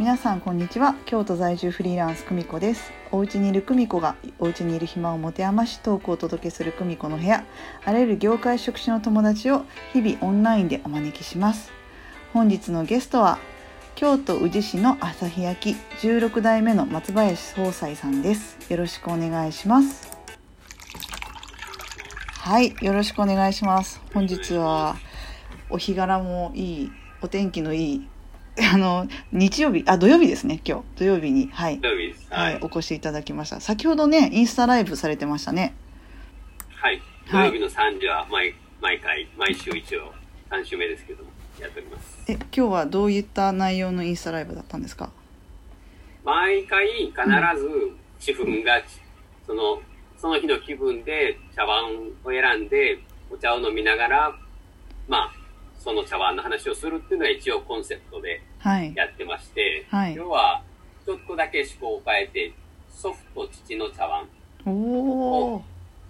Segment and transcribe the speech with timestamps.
[0.00, 0.94] 皆さんこんにちは。
[1.04, 2.90] 京都在住フリーランス久美子です。
[3.12, 7.44] お家にいる久美子がお家にいる暇を持て余しトークをお届けする久美子の部屋。
[7.84, 11.70] あらゆる業界職種の友達を日々オンラインでお招きします。
[12.32, 13.38] 本日のゲストは
[13.94, 18.56] 京都宇治市の朝日焼16代目の松林総裁さんです。
[18.72, 20.16] よろしくお願いします。
[22.38, 24.00] はいよろしくお願いします。
[24.14, 24.96] 本日は
[25.68, 28.08] お日柄もいいお天気のいい
[28.72, 32.26] あの日曜日あ土曜日ですね今日土曜日にはい、土曜日です。
[32.30, 32.58] は、はいい。
[32.62, 35.74] お越しいただきました先ほどねインスタライブされてましたね
[36.70, 37.00] はい。
[37.30, 40.12] 土はい曜日の3時は毎毎回、毎週一応
[40.50, 41.30] 3週目ですけども、
[41.60, 42.24] やっております。
[42.28, 45.10] え今日はどういった内容のインスタライブだったんですか？
[46.24, 47.12] 毎回必
[47.58, 47.92] ず
[48.26, 48.80] 自分が、
[49.46, 49.82] その、
[50.16, 51.84] その日の気分で茶碗
[52.24, 52.98] を選んで、
[53.30, 54.34] お茶を飲みながら、
[55.06, 55.32] まあ、
[55.78, 58.40] その茶碗の話をするっていうのが一応コンセプトではい
[58.94, 60.14] やってまして、はい。
[60.14, 60.62] 今日は
[61.04, 62.52] ちょっとだけ思考を変えて、
[62.90, 64.28] 祖父と父の茶碗。
[64.66, 65.64] おお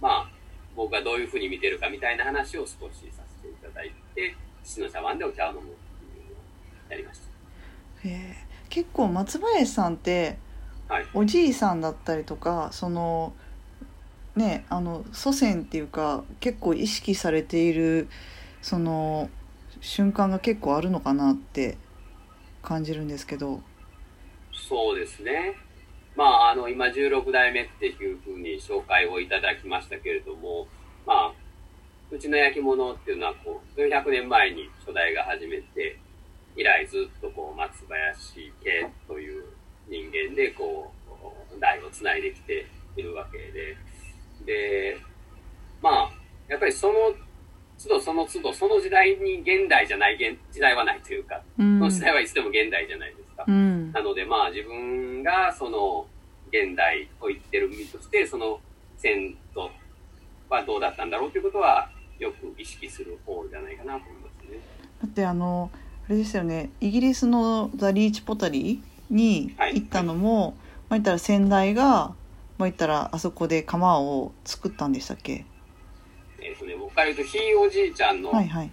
[0.00, 0.30] まあ、
[0.76, 7.20] 僕がどういうふうに見てるかみたいな話を少しさせていただいて、父の茶碗でお茶を飲むっていうのをやりまし
[8.04, 8.54] えー。
[8.68, 10.36] 結構松林さんって
[10.88, 10.94] た。
[10.94, 11.06] はい。
[11.14, 13.32] おじいさんだったりとかその
[14.36, 18.08] ねあの祖先っていうか結構意識されている
[18.62, 19.30] その
[19.80, 21.78] 瞬間が結構あるのかなって
[22.64, 23.62] 感じるんですけど
[24.68, 25.54] そうですね。
[26.16, 30.66] まあ、あの、今16代目っていうふうに紹介をいただきましたけれども、
[31.06, 31.32] まあ、
[32.10, 35.98] うちの焼き物っていうのは、こう、400年前に初代が始めて、
[36.56, 39.44] 以来ずっとこう、松林家という
[39.88, 40.92] 人間で、こ
[41.56, 43.76] う、代をつないできているわけで、
[44.46, 44.98] で、
[45.82, 46.10] まあ、
[46.48, 46.94] やっぱりその
[47.88, 53.44] 都度その都度、その時代に現代じゃない現時代はないというか、うんその時代はいつでも現代じゃないですか。
[53.46, 56.06] うんなのでまあ自分がその
[56.48, 58.60] 現代を言ってる身としてその
[58.96, 59.70] 先祖
[60.48, 64.58] はどうだったんだろうということはよく意識する方じゃないかなと思いますね。
[65.02, 65.70] だってあの
[66.06, 70.54] あれですよねイギリスのザ・リーチ・ポタリーにはい行ったのも、
[70.88, 72.14] まあ言ったら先代が、ま
[72.60, 75.44] あ言ったらあそこで釜を作ったんでしたっけ？
[76.94, 78.72] から言うとひいおじいちゃんの、はいはい。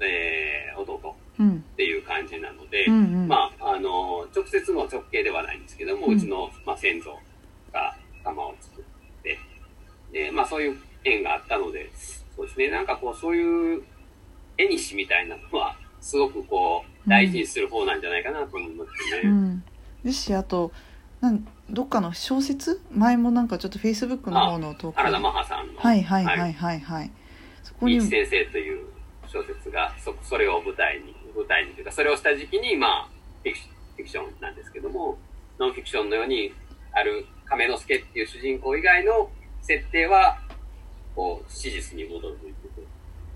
[0.00, 1.56] えー弟うん。
[1.72, 3.28] っていう感じなので、うんうん。
[3.28, 7.16] まああの直接の直系ではないんですけども、ううんちの、まあ、先祖
[7.72, 8.84] が釜を作っ
[9.22, 9.38] て
[10.12, 11.90] で、まあ、そういう縁があったので
[12.36, 13.82] そうですねなんかこうそういう
[14.56, 18.90] 絵にしみたいなのはすごくこう大事にする方なんじゃないかなと思います
[19.22, 19.28] ね。
[19.28, 19.64] うん、
[20.04, 20.72] ですしあと
[21.20, 22.80] なんどっかの小説？
[22.92, 24.30] 前もなんかちょっとフェイスブック。
[24.30, 25.80] の方の投稿原田マハさんの。
[25.80, 26.80] はいはいはいはい。
[26.80, 27.17] はいそ
[27.80, 28.86] こに先生という
[29.26, 33.08] 小説がそそれを舞台に舞台にというかそれをした時期にまあ
[33.42, 35.18] フィクションなんですけども
[35.58, 36.52] ノンフィクションのように
[36.92, 39.30] ある亀之助っていう主人公以外の
[39.62, 40.38] 設定は
[41.14, 42.16] こう史実に基づ
[42.48, 42.68] いて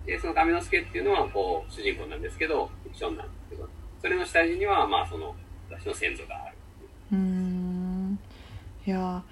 [0.06, 3.68] てでその亀之助っていうのはこう主人公なんですけどフィクションなんですけど
[4.00, 5.34] それの下地にはまあその
[5.70, 6.56] 私の先祖がある。
[7.12, 8.18] うーん。
[8.86, 9.22] いや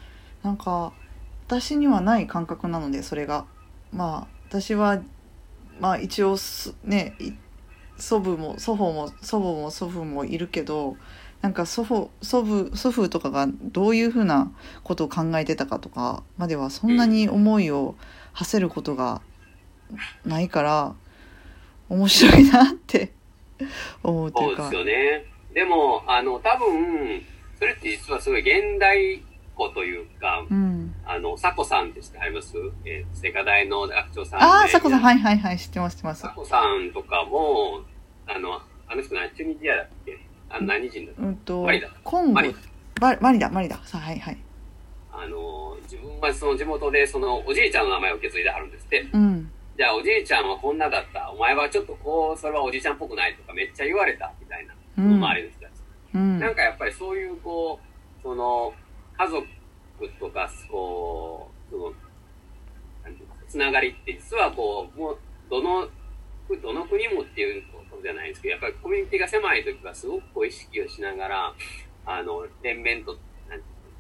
[0.43, 0.93] ーなんか
[1.47, 3.47] 私にはない感覚なのでそれが。
[3.93, 5.01] まあ私は
[5.81, 7.33] まあ一応すねい
[7.97, 10.97] 祖母も祖母も祖母も祖父もいるけど
[11.41, 14.51] なんか祖父祖父祖父とかがどういうふうな
[14.83, 17.95] ことを考えてたかとかまではそんなに思いを
[18.33, 19.23] 馳せることが
[20.27, 20.95] ないから
[21.89, 23.13] 面白いなって
[24.03, 25.31] 思うというかそうですよね。
[25.55, 27.23] でも、あの、多分、
[27.59, 29.21] それって実はすごい現代っ
[29.55, 30.80] 子というか、うん
[31.13, 32.57] あの、サコさんって知ってあります？
[32.85, 34.45] えー、聖火台の学長さんで。
[34.45, 35.01] ああ佐子さん。
[35.01, 35.59] はいはいはい。
[35.59, 36.21] 知ってます知ってます。
[36.23, 37.81] サコさんとかも、
[38.29, 40.17] あの、あの人何、チュニジアだっけ？
[40.49, 42.33] あの何人だったうんとマリだコンゴ。
[42.35, 42.55] マリ
[43.01, 44.39] バマリだマリださあはいはい。
[45.13, 49.09] あの、自分はその地元で、その、おじいちゃんの名前を受け継いではるんですって。
[49.13, 49.51] うん。
[49.77, 51.29] じゃあ、おじいちゃんはこんなだった。
[51.33, 54.75] お前はちょっとこう、それはおじいちゃんっぽくないとかめっちゃ言われた、みたいな。
[54.99, 55.71] うん周りの人たち。
[56.15, 56.39] うん。
[56.39, 58.73] なんかやっぱりそういうこう、その、
[59.19, 59.45] 家族
[60.09, 61.93] とか、こう、その、
[63.49, 65.19] つながりって実はこう、もう、
[65.51, 65.89] どの、
[66.63, 71.55] どの国もっていうことじゃないですけど、やっぱりコミュニティが狭い時はすごくこう意識をしながら、
[72.07, 73.17] あの、連綿と、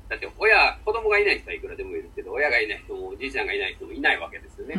[0.08, 4.75] だって親、子供がいない人はいくらでもいるけど、親がいない人もおじいちゃんがいない人もいないわけですよね。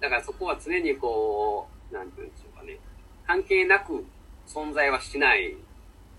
[0.00, 2.78] だからそこは常にこう、なんていうんでしょうかね、
[3.26, 4.04] 関係なく
[4.46, 5.56] 存在はしない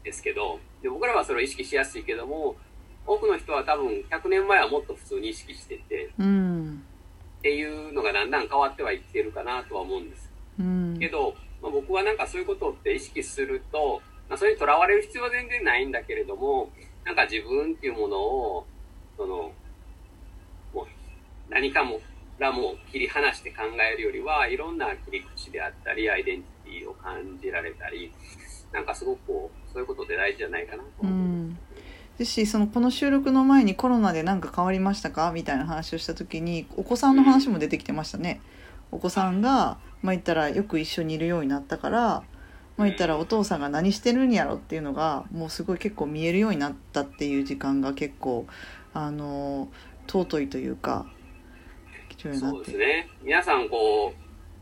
[0.04, 2.57] ですけど、で僕らはそれを意識しやすいけども、
[3.05, 6.83] 多くの人は多分100年前はもっと普通に意識してて、うんうん
[7.39, 10.31] っていうのがだんだん変わってはいってるかなとは思うんです。
[10.57, 16.71] うんけど、まあ、僕はなんかそういうことって意識すると、まあ、それにとらわれる必要は全然ないんだけれども、
[17.03, 18.65] なんか自分っていうものを、
[19.17, 19.51] その、
[20.73, 20.85] もう
[21.49, 21.99] 何かも、
[22.39, 28.11] らも切り離して考えるよりは、いろんな切り口であったり、アイデンティティを感じられたり、
[28.71, 31.13] なんかすごくこう、そういうことで大事じゃないかなと思う。
[31.13, 31.72] うんです
[32.21, 35.31] しそのこの収録の前にコロナで何か変わりましたか？
[35.31, 38.42] みたいな話をした時にお子さんの話も出てきてましたね。
[38.92, 42.24] お子さんがまあ言ったらよく一緒にいるようになったから
[42.77, 48.45] まあ言ったらお父さんが何してるんやろっていうのがもうすごい結構見えるようになったっていう時間が結構
[48.94, 49.69] あの
[50.07, 51.07] 尊いというか
[52.16, 53.09] 貴重になってそうですね。
[53.24, 54.13] 皆さんこ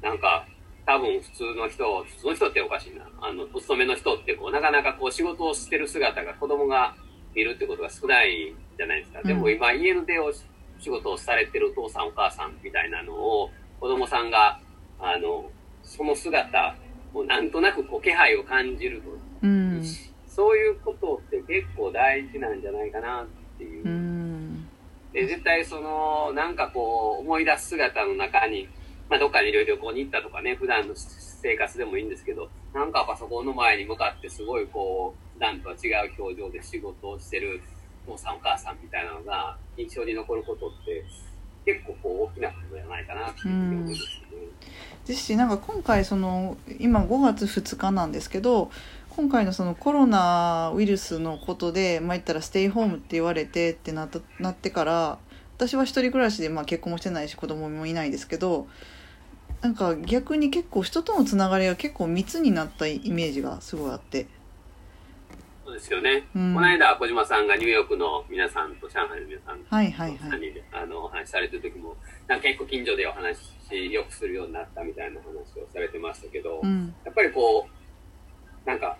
[0.01, 0.45] う、なんか、
[0.85, 3.05] 多分普通の人、普通の人っておかしいな。
[3.21, 6.95] あの、お勤めの人ってこう、なかなかこう仕事をしてる姿が子供が
[7.33, 9.19] 見るってことが少ないじゃないですか。
[9.21, 10.31] うんでも今家の出を
[10.79, 13.49] 仕事をされてるお父さんお母さんみたいなのを
[13.79, 14.59] 子供さんが、
[14.99, 15.49] あの、
[15.83, 16.75] その姿
[17.13, 19.09] をなんとなくこう気配を感じると。
[19.43, 19.83] うん
[20.27, 23.85] そういうことって結構大事なんじゃないかなっていう。
[23.85, 24.67] うん
[25.13, 28.69] で、絶対その、なんかこう、思い出す姿の中に、
[29.09, 37.61] まあ、どっかに旅行に行ったとかね、普段の生活でもいいんですけど、なんかパソコンの前に向かってすごいこう、普段とは違う表情で仕事をしてる
[38.07, 41.03] お父さんお母さんみたいなのが印象に残ることって、
[41.65, 44.47] 結構こう、大きなことじゃないかなっていう思うんですよね。
[45.05, 48.71] ですしなんか今回その今5月2日なんですけど
[49.09, 55.17] 今回のそのコロナウイルスのことでまあ言ったらステイホームって言われてってなったなってから
[55.57, 58.67] 私は一人暮らしでまあ結婚もしてないし子供もいないですけど
[59.61, 64.27] なんか逆に結構人とのつながりが結構密になったイメージがすごいあって
[65.81, 66.27] ですよね。
[66.35, 71.97] うんこの間、小島さんがニューヨークの皆さんと上海の皆さんとはいはいはい3人であのお話しされてる時も、
[72.27, 73.37] なんか結構近所でお話
[73.67, 78.97] しよくするようになったみたいな話をされてましたけど、うんやっぱりこう、なんか、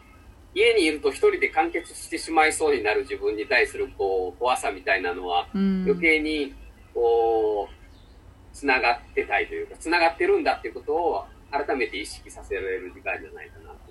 [0.56, 6.54] 家にいると一人で完結してしまいそうになる自分に対するこう怖さみたいなのは、うん余計に
[6.94, 13.90] こう、つながってたいというか、つながってるんだっていうことを改めて意識させられる時間じゃないかなと。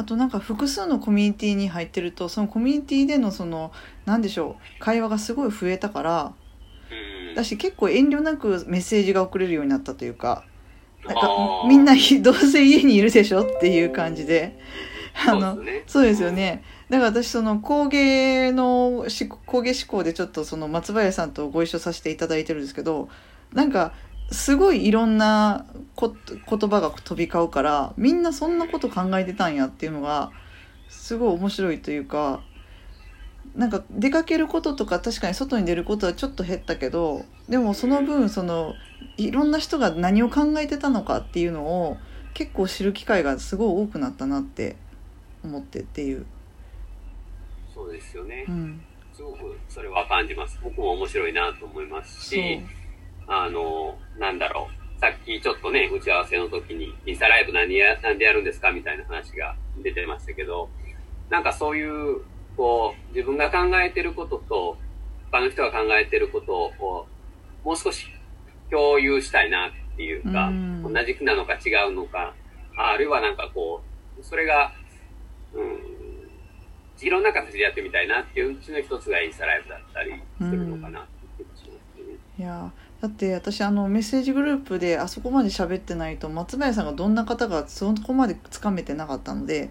[0.00, 3.70] あとなんか複数のコミュニティに入ってるとそのコミュニティでのその
[4.06, 6.32] なんでしょう会話がすごい増えたから
[7.28, 7.34] うん。
[7.34, 10.44] だし結構遠慮なくメッセージが送れるようになったというか
[11.04, 11.28] なんか
[11.68, 14.58] みんなどうせ家にいるでしょっていう感じで
[15.28, 16.64] あのそうですよね。
[16.88, 23.10] だから私その工芸のし工芸志向でちょっとその松林さんとご一緒させていただいてるんですけど
[23.52, 23.92] なんか
[24.30, 25.66] すごいいろんな
[25.96, 30.30] こ言葉が飛び交うからみんなそんなこと考えてたんやっていうのが
[30.88, 32.42] すごい面白いというか
[33.56, 38.74] なんか出かけることとか確かに外に出ることはちょっと減ったけどでもその分その
[39.16, 41.96] いろんな人が何を考えてたのかっていうのを
[42.34, 44.76] 結構知る機会がすごい多くなったなって
[45.42, 46.26] 思ってっていう。
[47.74, 48.52] そうですよねう。
[48.52, 48.80] ん、
[49.12, 50.60] すごくそれは感じます。
[50.62, 52.62] 僕も面白いなと思いますし、
[53.30, 55.00] あの、なんだろう。
[55.00, 60.68] さっきちょっとね、打ち合わせの時に、インスタライブ何や、なんでやるんですかみたいな話が出てましたけど、
[61.30, 62.22] なんかそういう、
[62.56, 64.76] こう、自分が考えてることと、
[65.30, 67.06] 他の人が考えてることを、
[67.64, 68.08] もう少し
[68.68, 72.34] 共有したいなっていうか、うん同じなのか違うのか、
[72.76, 73.80] あるいはなんかこ
[74.18, 74.72] う、それが、
[75.54, 75.80] うん、
[77.00, 82.16] いろんな形でやってみたいなっていううちの一つがインスタライブだったりするのかなって気がしますね。
[82.38, 89.70] いやだって私あのメッセージグループであそこまで喋ってないと松林さんがどんな方がそこまでつかめてなかったので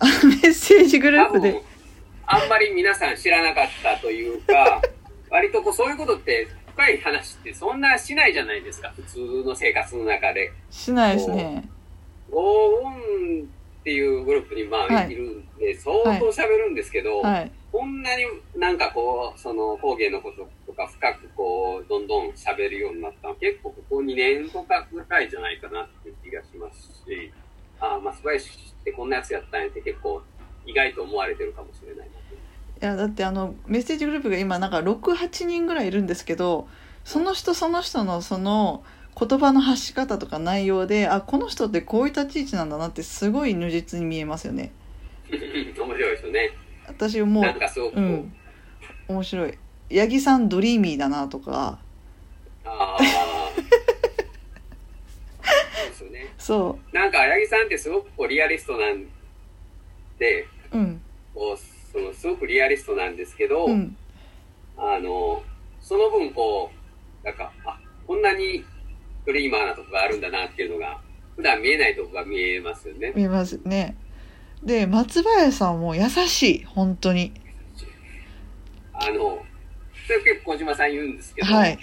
[0.00, 1.62] あのメッセージグループで、
[2.26, 4.80] あんまり皆さん知らなかったというか、
[5.30, 10.52] 割とこうそういうことって深い話ってそんなしないじゃないですか、普通の生活の中で。
[10.70, 11.68] しないですね。
[12.30, 13.48] ゴーオン
[13.80, 15.12] っていうグループにまあはい。
[15.12, 17.52] いるんで、相当喋るんですけど、はい。
[17.70, 18.24] こんなに
[18.56, 23.34] なんかこう、その工芸のこととか深くこう、どんどん喋るようになったの。
[23.34, 27.32] は結構ここ2年とかぐらいじゃないかなっていう気がしますし、
[27.80, 30.22] ああ、松林ってこんなやつやったんやって結構
[30.66, 32.08] 意外と思われてるかもしれない。
[32.08, 36.66] いやだってあのメッセージグループが今なんか68人ぐらいいるんですけど
[37.04, 38.82] その人その人のその
[39.18, 44.72] 言葉の発し方とか内容であこの人ってこういう立ち位置なんだなってすごい如実に見えますよね。
[45.30, 46.50] 面白いですよね。
[46.86, 47.42] 私もう。
[47.42, 48.32] なんかすごくうん。
[49.08, 49.58] 面白い
[49.90, 51.78] 八木さんドリーミーだなとか
[52.64, 52.98] ああ。
[55.62, 56.26] そうですよね。
[56.38, 59.06] そなんか、八木さんってすごくこうリアリストなん
[60.18, 61.02] で、ううん
[61.34, 63.96] こう、そのすごくリアリストなんですけど、うん
[64.76, 65.42] あの、
[65.80, 66.70] その分こ
[67.22, 68.64] う、なんか、あ、こんなに
[69.26, 71.00] ドリーマーなとこがあるんだなっていうのが、
[71.36, 73.12] 普段見えないとこが見えますよね。
[73.14, 73.96] 見えますね
[74.62, 77.32] で松林さんも優しい本当に
[78.92, 79.42] あの、
[80.10, 81.78] それ結構小島さん言うんですけど、はい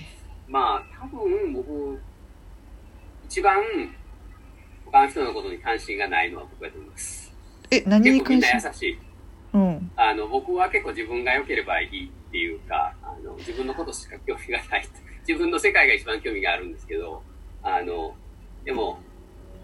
[0.49, 1.97] まあ、多分僕、
[3.25, 3.55] 一番
[4.85, 7.33] 他の人のことに関心がないのは僕だと思います。
[7.71, 8.59] え何に関心？
[8.59, 8.99] な優しい。
[9.53, 14.87] うんあの、僕は結構自分が良ければいいっていうか、あの、自分のことしか興味がない。
[15.25, 17.23] 自分の世界が一番興味があるんですけど、
[17.63, 18.13] あの、
[18.65, 18.99] でも、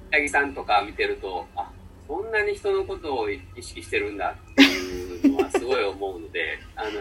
[0.10, 1.70] 八木さんとか見てると、あ、
[2.08, 6.92] そんなに人のことを意識してるんだっていうのはすごい思うので、あの、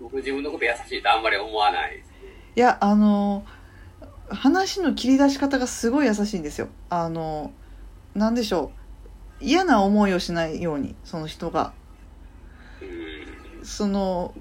[0.00, 2.14] 僕自分のこと優しいとあんまり思わないですね。
[2.56, 3.44] いやあの
[4.28, 6.68] 話の切り出し方がすごい優しいんですよ。
[6.90, 7.52] あの
[8.14, 8.72] なんでしょ
[9.40, 9.44] う。
[9.44, 11.72] 嫌な思いをしないようにその人が。
[12.80, 13.64] うん。
[13.64, 14.34] その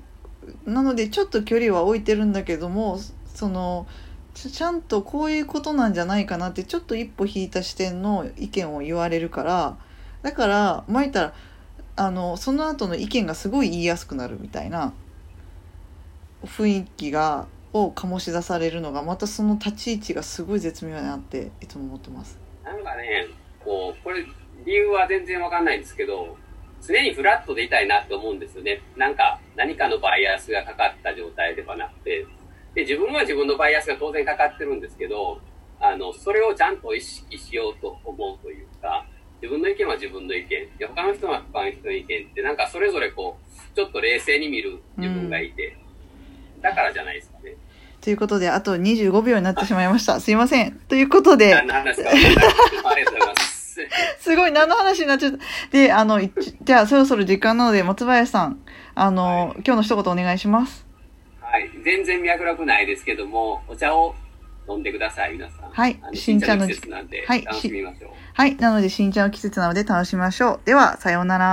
[0.65, 2.99] なのでちょっと距離は置いてるんだけども
[3.33, 3.87] その
[4.33, 9.77] ちちゃんとこういうことなんじゃないかなってちょっと一歩引いた視点の意見を言われるから
[10.21, 11.33] だから前言ったら
[11.95, 14.93] あのその後の意見がすごい言いやすくなるみたいな
[16.45, 22.39] 雰囲気がを醸し出されるのがまたその立ち位置がすごい絶妙だなっていつも思ってます。
[22.63, 23.27] なんかね、
[23.63, 24.25] こう、これ、
[24.65, 26.37] 理由は全然わかんないんですけど、
[26.81, 28.81] 常にフラットでいたいなって思うんですよね。
[28.95, 32.25] なんか、何かのバイアスがかかった状態ではなくて、
[32.75, 35.41] で、自分は自分のバイアスが当然かかってるんですけど、
[35.79, 39.05] あの、それをちゃんと意識しようと思うというか、
[39.41, 45.77] 自分の意見は自分の意見、で、他の人は他の人の意見って、なんかそれぞれこう、ちょっと冷静に見る自分がいて、
[46.63, 47.55] だからじゃないですかね。
[48.01, 50.19] ということであと25秒になってしまいました。
[50.19, 50.71] すいません。
[50.87, 51.53] ということで。
[51.53, 52.45] 何の話か分かんない
[52.93, 53.79] ありがとうございます。
[54.19, 55.37] すごい何の話になっちゃった。
[55.71, 56.31] で、あの、い
[56.63, 58.59] じゃあそろそろ時間なので、松林さん、
[58.95, 60.85] あの、はい今日の一言お願いします。
[61.39, 61.69] はい。
[61.83, 64.15] 全然脈絡ないですけども、お茶を
[64.69, 65.69] 飲んでください、皆さん。
[65.69, 68.11] はい新茶の新季節なんで、はい楽しみましょう。
[68.33, 68.55] はい。
[68.55, 70.59] なので、新茶の季節なので楽しみましょう。
[70.65, 71.51] では、さようなら。